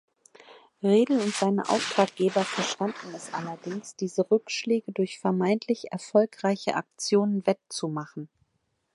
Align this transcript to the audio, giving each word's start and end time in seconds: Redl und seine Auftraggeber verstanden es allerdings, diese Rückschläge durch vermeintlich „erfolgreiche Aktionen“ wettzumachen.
Redl 0.81 1.19
und 1.21 1.31
seine 1.35 1.69
Auftraggeber 1.69 2.43
verstanden 2.43 3.13
es 3.15 3.31
allerdings, 3.35 3.95
diese 3.95 4.31
Rückschläge 4.31 4.91
durch 4.93 5.19
vermeintlich 5.19 5.91
„erfolgreiche 5.91 6.73
Aktionen“ 6.73 7.45
wettzumachen. 7.45 8.27